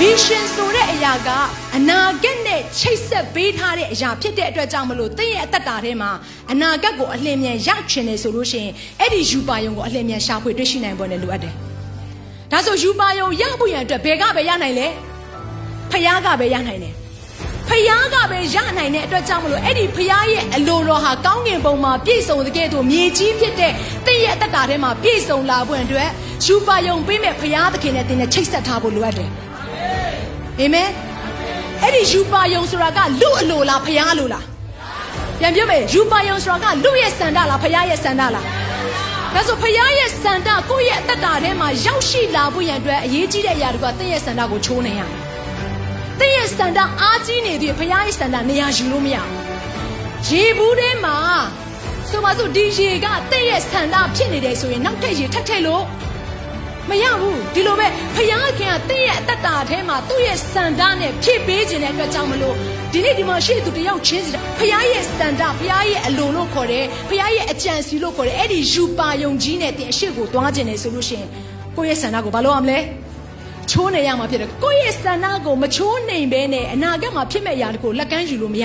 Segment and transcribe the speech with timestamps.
[0.00, 1.28] vision ဆိုတဲ့အရာက
[1.76, 6.10] အနာဂတ်နဲ့ချိတ်ဆက်ပေးထားတဲ့အရာဖြစ်တဲ့အတွက်ကြောင့်မလို့သင်ရဲ့အသက်တာထဲမှာ
[6.52, 11.54] အနာဂတ်ကိုအလင်းမြန်ရချင်တယ်ဆိုလို့ရှိရင်အဲ့ဒီယူပါယုံကိုအလင်းမြန်ရှာဖွေတွေ့ရှိနိုင်ဖို့လည်းလိုအပ်တယ်။
[12.52, 14.86] ဒါဆိုယူပါယုံရဖို့ရန်အတွက်ဘယ်ကပဲရနိုင်လဲ။
[15.90, 16.94] ဖယားကပဲရနိုင်တယ်။
[17.68, 23.72] ဖယားကပဲရနိုင်တဲ့အတွက်ကြောင့်မလို့အဲ့ဒီဖယားရဲ့အလိုတော်ဟာကောင်းကင်ဘုံမှာပြည့်စုံတဲ့ကဲ့သို့မြေကြီးဖြစ်တဲ့
[24.06, 26.08] သင်ရဲ့အသက်တာထဲမှာပြည့်စုံလာဖို့အတွက်
[26.46, 29.32] ယူပါယုံပေးမဲ့ဖယားသခင်နဲ့သင်နဲ့ချိတ်ဆက်ထားဖို့လိုအပ်တယ်။
[30.60, 30.88] အာမင်
[31.82, 34.44] အဲ့ဒီယူပါယုံဆိုတာကလူအလိုလားဖရားအလိုလား
[35.38, 45.20] ပြန်ပြောမယ်ယူပါယုံဆိုတာကလူရဲ့စန္ဒလားဖရားရဲ့စန္ဒလားဒါဆိုဖရားရဲ့စန္ဒကိုယ့်ရဲ့အသက်တာထဲမှာရောက်ရှိလာဖို့ရန်အတွက်အရေးကြီးတဲ့အရာတွေကသင်ရဲ့စန္ဒကိုချိုးနေရမယ်
[46.18, 49.44] သင်ရဲ့စန္ဒအားကြီးနေသည်ဖရားရဲ့စန္ဒနေရာယူလို့မရဘူး
[50.28, 51.16] ရေဘူးထဲမှာ
[52.10, 55.84] ဆိုပါစို့ဒီရေကသင်ရဲ့စန္ဒဖြစ်နေတယ်ဆိုရင်နောက်ထပ်ရေထပ်ထည့်လို့
[56.90, 62.54] မရဘူးဒီလိုပဲဖယားခင်ကတင့်ရဲ့အတ္တထဲမှာသူ့ရဲ့စန္ဒနဲ့ဖြည့်ပေးခြင်းတဲ့အတွက်ကြောင့်မလို့
[62.92, 71.28] ဒီနေ့ဒီမှာရှိသူတယောက်ချင်းစီဖယားရဲ့စန္ဒဖယားရဲ့အလိုလို့ခေါ်တယ်ဖယားရဲ့အကြံစီလို့ခေါ်တယ်အဲ့ဒီယူပါယုံကြီးနဲ့တင်အရှိကိုသွားခြင်းတယ်ဆိုလို့ရှိရင်
[71.76, 72.78] ကိုယ့်ရဲ့စန္ဒကိုဘာလုပ်ရမလဲ
[73.70, 78.64] ချိုးနေရမှာဖြစ်တယ်ကိုယ့်ရဲ့စန္ဒကိုမချိုးနိုင်ဘဲနဲ့အနာဂတ်မှာဖြစ်မဲ့အရာတကိုလက်ကမ်းယူလို့မရ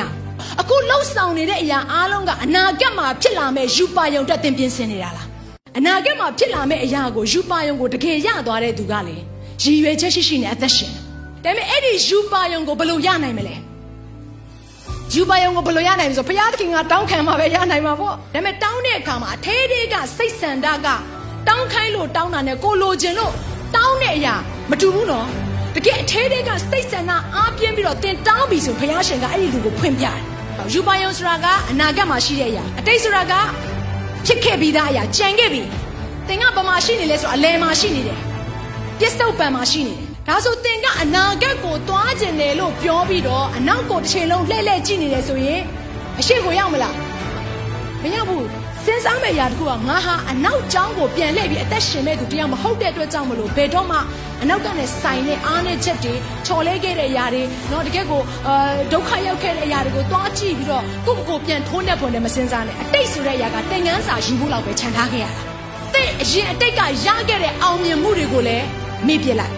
[0.61, 5.28] အခုလှုပ်ဆောင်နေတဲ့အရာအားလုံးကအနာဂတ်မှာဖြစ်လာမဲ့ယူပါယုံတက်တင်ပြင်ဆင်နေတာလား
[5.79, 9.15] အနာဂတ်မှာဖြစ်လာမယ့်အရာကိုယူပါယုံကိုတကယ်ရသွားတဲ့သူကလေ
[9.63, 10.99] ရည်ရွယ်ချက်ရှိရှိနဲ့အသက်ရှင်ဒါ
[11.43, 13.55] ပေမဲ့အဲ့ဒီယူပါယုံကိုဘယ်လိုရနိုင်မလဲ
[15.13, 20.87] ယူပါယုံကိုဘယ်လိုရနိုင်မလဲဆိုဘုရားသခင်ကတောင်းခံမှာပဲရနိုင်မှာပေါ့ဒါပေမဲ့တောင်းတဲ့အခါမှာအသေးသေးကစိတ်ဆန္ဒက
[21.47, 23.33] တောင်းခိုင်းလို့တောင်းတာနဲ့ကိုလိုချင်လို့
[23.75, 24.35] တောင်းတဲ့အရာ
[24.69, 25.27] မတူဘူးနော်
[25.75, 30.17] တကယ်အသေးသေးကစိတ်ဆန္ဒအားပြင်းပြီးတော့တင်တောင်းပြီဆိုဘုရားရှင်ကအဲ့ဒီလူကိုဖွင့်ပြတယ်
[30.73, 33.33] ယူပါယုံဆိုတာကအနာဂတ်မှာရှိတဲ့အရာအတိတ်ဆိုတာက
[34.25, 35.61] ဖြစ်ခဲ့ပြီးသားအရာကြံခဲ့ပြီ
[36.27, 38.19] သင်ကဘာမှရှိနေလဲဆိုတော့အလဲမှာရှိနေတယ်
[38.99, 45.61] ပြစ္ဆုတ်ပံမှာရှိနေတယ်ဒါဆိုသင်ကအနာဂတ်ကိုသွားကျင်တယ်လို့ပြောပြီးတော့အနောက်ကိုတစ်ချိန်လုံးလှည့်လှည့်ကြည့်နေတယ်ဆိုရင်
[46.19, 46.95] အရှိကိုရောက်မလား
[48.01, 48.47] မရောက်ဘူး
[48.89, 53.97] စဉ်းစားမယ့်အရာတခုကငါဟာအနောက်ကျောင်းကိုပြန်လှည့်ပြီးအသက်ရှင်မဲ့သူတရားမဟုတ်တဲ့အတွက်ကြောင့်မလို့ဘယ်တော့မှ
[54.41, 56.13] အနောက်ကနေဆိုင်တဲ့အားနဲ့ချက်တွေ
[56.47, 65.41] ချော်လဲခဲ့တဲ့အရာတွေတော့တကယ်ကိုအာဒုက္ခရောက်ခဲ့တဲ့အရာတွေကိုသွားကြည့်ပြီးတော့ကိုယ့်ကိုယ်ပြန်ထိုးနှက်ဖို့လည်းမစဉ်းစားနဲ့အတိတ်ဆိုတဲ့အရာကသင်ငန်းစာယူဖို့လောက်ပဲခြံထားခဲ့ရတာ
[65.93, 68.65] တဲ့အရင်အတိတ်ကရခဲ့တဲ့အောင်မြင်မှုတွေကိုလည်း
[69.07, 69.55] မေ့ပြစ်လိုက်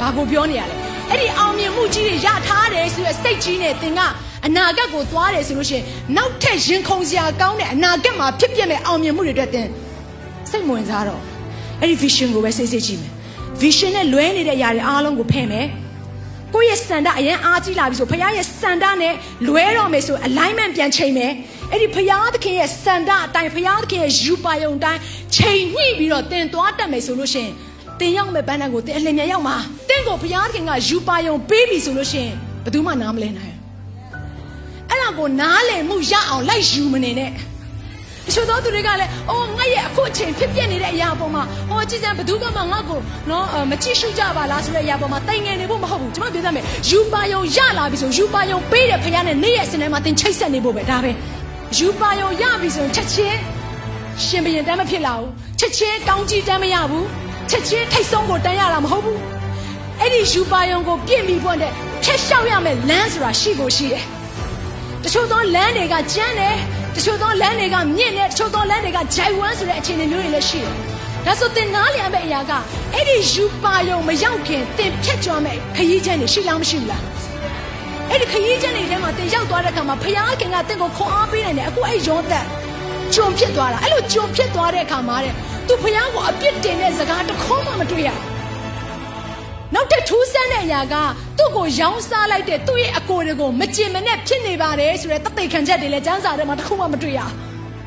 [0.00, 0.76] ဘာကိုပြောနေရလဲ
[1.10, 4.00] အဲ့ဒီအောင်မြင်မှုကြီးတွေရထားတယ်ဆိုရယ်စိတ်ကြီးနဲ့သင်က
[4.46, 5.84] အနာဂတ်ကိုသွားတယ်ဆိုလို့ရှိရင်
[6.16, 9.66] နောက်ထပ်ရင်ခုန်စရာကောင်းတဲ့အနာဂတ်မှာဖြစ်ပြမဲ့အောင်မြင်မှုတွေအတွက်သင်
[10.50, 11.22] စိတ်ဝင်စားတော့
[11.80, 13.12] အဲ့ဒီ vision ကိုပဲစိတ်စိတ်ကြည့်မယ်
[13.62, 15.66] vision နဲ့လွဲနေတဲ့အရာတွေအားလုံးကိုဖယ်မယ်
[16.54, 19.14] ကိုယ့်ရဲ့စန္ဒအရင်အားကြီးလာပြီဆိုဖခင်ရဲ့စန္ဒနဲ့
[19.48, 21.32] လွဲတော့မယ်ဆို alignment ပြန်ချိန်မယ်
[21.70, 25.00] အဲ့ဒီဖခင်သခင်ရဲ့စန္ဒအတိုင်းဖခင်သခင်ရဲ့ယူပါယုံတိုင်း
[25.36, 27.52] ချိန်ညှိပြီးတော့တင်သွားတတ်မယ်ဆိုလို့ရှိရင်
[28.00, 29.56] တင်ရောက်မဲ့ဘန်းတန်းကိုတင်အလင်းမြန်ရောက်မှာ
[29.88, 33.61] တင့်ကိုဖခင်သခင်ကယူပါယုံပေးပြီဆိုလို့ရှိရင်ဘယ်သူမှနားမလဲနိုင်အဲ့ဒါ
[35.18, 37.30] ကိုနားလည်မှုရအောင်လိုက်ယူမနေနဲ့
[38.26, 43.00] တချို့သောသူတွေကလည်းအော်ငါရဲ့အခုအချိန်ဖြစ်ပြနေတဲ့အရာပေါ်မှာဟောကြည်စံဘယ်သူမှငါ့ကို
[43.30, 51.10] နော်မကြည့်ရှုကြပါလားဆိုတဲ့အရာပေါ်မှာတိုင်ငယ်နေဖို့မဟုတ်ဘူးကျွန်မပြောသမယ်ယူပါယုံရလာပြီဆိုယူပါယုံပေးတဲ့ဖခင်နဲ့နေ့ရက်စနေမှာသင်ချိတ်ဆက်နေဖို့ပဲဒါပဲ
[51.78, 53.38] ယူပါယုံရပြီဆိုချက်ချင်း
[54.24, 55.30] ရှင်ဘရင်တမ်းမဖြစ်လာဘူး
[55.60, 57.06] ချက်ချင်းကောင်းကြီးတမ်းမရဘူး
[57.50, 59.18] ချက်ချင်းထိတ်ဆုံးကိုတန်းရတာမဟုတ်ဘူး
[60.00, 64.04] အဲ့ဒီယူပါယုံကိုပြင့်ပြီးဖို့တဲ့ဖြတ်လျှောက်ရမယ်လမ်းဆိုတာရှိကိုရှိတယ်
[65.04, 66.56] တချို့သောလမ်းတွေကကျန်းတယ်
[66.96, 70.74] တချို့သောလမ်းတွေကမြင့်နေတချို့သောလမ်းတွေကဂျိုင်ဝမ်းဆိုတဲ့အခြေအနေမျိုးတွေလည်းရှိတယ်။
[71.26, 72.52] ဒါဆိုသင်နားလည်ရမယ့်အရာက
[72.94, 77.02] အဲ့ဒီယူပါယုံမရောက်ခင်သင်ဖြတ်ကျော်မယ့်ခရီးချမ်းတွေရှိလားမရှိဘူးလား။
[78.10, 82.44] အဲ့ဒီခရီးချမ်းတွေထဲမှာသင်ရောက်သွားတဲ့အခါမှာဖခင်ကသင်ကိုခွန်အားပေးနိုင်တယ်အခုအဲ့ရောသက်
[83.14, 85.34] ကြုံဖြစ်သွားတာအဲ့လိုကြုံဖြစ်သွားတဲ့အခါမှာတဲ့
[85.66, 88.30] သူဖခင်ကိုအပြစ်တင်တဲ့စကားတစ်ခေါမှမတွေ့ရဘူး။
[89.74, 90.94] နောက်တစ်ထူးဆန်းတဲ့အရာက
[91.38, 97.20] သူ့ကိုရောင်းစားလိုက်တဲ့သူ့ရဲ့အကိုတွေကိုမကျင်မနဲ့ဖြစ်နေပါတယ်ဆိုတဲ့တသိခံချက်တွေလည်းစမ်းစာထဲမှာတစ်ခုမှမတွေ့ရ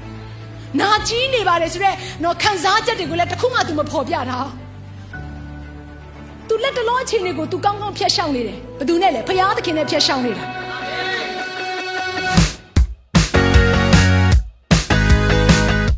[0.80, 4.40] ။နာကြီးနေပါတယ်ဆိုတဲ့နော်ခံစားချက်တွေကိုလည်းတစ်ခုမှသူမဖော်ပြတာ။
[6.48, 10.46] तू လက်တလုံးအချိန်တွေကို तू ကောင်းကောင်းဖျက်ရှောင်နေတယ်။ဘယ်သူနဲ့လဲဖရာသခင်နဲ့ဖျက်ရှောင်နေတာ။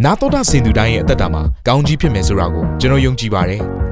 [0.06, 3.62] နာတော်တာစင်သူတိုင်းရဲ့အသက်တာမှာကောင်းကြီးဖြစ်မယ်ဆိုတာကိုကျွန်တော်ယုံကြည်ပါတယ်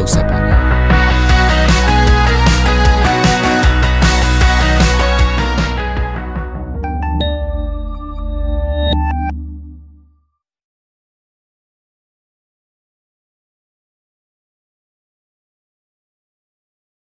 [0.00, 0.49] နှုတ်ဆက်ပါတယ်